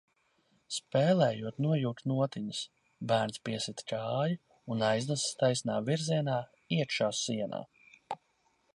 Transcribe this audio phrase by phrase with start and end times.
[0.77, 2.63] Spēlējot nojūk notiņas,
[3.13, 4.41] bērns piesit kāju
[4.77, 6.43] un aiznesas taisnā virzienā
[6.81, 7.65] iekšā sienā...